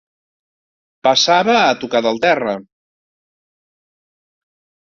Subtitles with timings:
[1.07, 2.57] Passava a tocar del terra.